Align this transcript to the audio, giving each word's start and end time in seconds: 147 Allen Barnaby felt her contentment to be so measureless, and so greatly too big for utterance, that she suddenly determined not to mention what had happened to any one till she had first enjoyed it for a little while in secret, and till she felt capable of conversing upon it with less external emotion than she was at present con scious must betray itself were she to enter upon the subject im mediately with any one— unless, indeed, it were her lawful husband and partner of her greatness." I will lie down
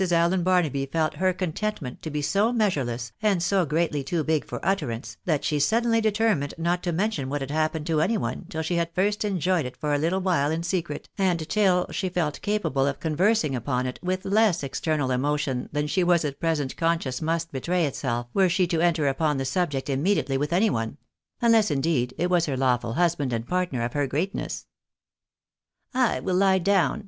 147 0.01 0.33
Allen 0.33 0.43
Barnaby 0.43 0.87
felt 0.87 1.13
her 1.13 1.31
contentment 1.31 2.01
to 2.01 2.09
be 2.09 2.23
so 2.23 2.51
measureless, 2.51 3.11
and 3.21 3.43
so 3.43 3.67
greatly 3.67 4.03
too 4.03 4.23
big 4.23 4.43
for 4.43 4.59
utterance, 4.65 5.17
that 5.25 5.43
she 5.45 5.59
suddenly 5.59 6.01
determined 6.01 6.55
not 6.57 6.81
to 6.81 6.91
mention 6.91 7.29
what 7.29 7.41
had 7.41 7.51
happened 7.51 7.85
to 7.85 8.01
any 8.01 8.17
one 8.17 8.47
till 8.49 8.63
she 8.63 8.77
had 8.77 8.89
first 8.95 9.23
enjoyed 9.23 9.63
it 9.63 9.77
for 9.77 9.93
a 9.93 9.99
little 9.99 10.19
while 10.19 10.49
in 10.49 10.63
secret, 10.63 11.07
and 11.19 11.47
till 11.49 11.85
she 11.91 12.09
felt 12.09 12.41
capable 12.41 12.87
of 12.87 12.99
conversing 12.99 13.55
upon 13.55 13.85
it 13.85 13.99
with 14.01 14.25
less 14.25 14.63
external 14.63 15.11
emotion 15.11 15.69
than 15.71 15.85
she 15.85 16.03
was 16.03 16.25
at 16.25 16.39
present 16.39 16.75
con 16.77 16.97
scious 16.97 17.21
must 17.21 17.51
betray 17.51 17.85
itself 17.85 18.25
were 18.33 18.49
she 18.49 18.65
to 18.65 18.81
enter 18.81 19.05
upon 19.07 19.37
the 19.37 19.45
subject 19.45 19.87
im 19.87 20.01
mediately 20.01 20.35
with 20.35 20.51
any 20.51 20.71
one— 20.71 20.97
unless, 21.43 21.69
indeed, 21.69 22.11
it 22.17 22.27
were 22.27 22.41
her 22.47 22.57
lawful 22.57 22.93
husband 22.93 23.31
and 23.31 23.47
partner 23.47 23.83
of 23.83 23.93
her 23.93 24.07
greatness." 24.07 24.65
I 25.93 26.19
will 26.21 26.33
lie 26.37 26.57
down 26.57 26.99